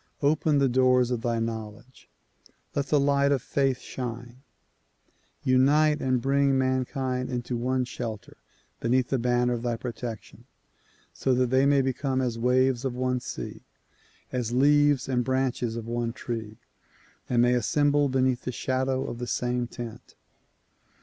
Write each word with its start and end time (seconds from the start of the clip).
Open 0.23 0.57
the 0.57 0.67
doors 0.67 1.11
of 1.11 1.21
thy 1.21 1.37
knowledge; 1.37 2.09
let 2.73 2.87
the 2.87 2.99
light 2.99 3.31
of 3.31 3.39
faith 3.43 3.77
shine. 3.81 4.41
Unite 5.43 6.01
and 6.01 6.19
bring 6.19 6.57
mankind 6.57 7.29
into 7.29 7.55
one 7.55 7.85
shelter 7.85 8.37
beneath 8.79 9.09
the 9.09 9.19
banner 9.19 9.53
of 9.53 9.61
thy 9.61 9.75
protection 9.77 10.45
so 11.13 11.35
that 11.35 11.51
they 11.51 11.67
may 11.67 11.83
become 11.83 12.19
as 12.19 12.39
waves 12.39 12.83
of 12.83 12.95
one 12.95 13.19
sea, 13.19 13.61
as 14.31 14.51
leaves 14.51 15.07
and 15.07 15.23
branches 15.23 15.75
of 15.75 15.85
one 15.85 16.13
tree, 16.13 16.57
and 17.29 17.43
may 17.43 17.53
assemble 17.53 18.09
beneath 18.09 18.41
the 18.41 18.51
shadow 18.51 19.05
of 19.07 19.19
the 19.19 19.27
same 19.27 19.67
tent. 19.67 20.15